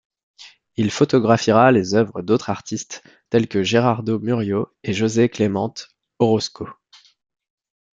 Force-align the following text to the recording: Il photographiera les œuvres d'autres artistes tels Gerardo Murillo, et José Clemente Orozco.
Il 0.77 0.89
photographiera 0.89 1.71
les 1.71 1.93
œuvres 1.93 2.23
d'autres 2.23 2.49
artistes 2.49 3.03
tels 3.29 3.45
Gerardo 3.63 4.17
Murillo, 4.17 4.75
et 4.81 4.93
José 4.93 5.29
Clemente 5.29 5.89
Orozco. 6.17 6.67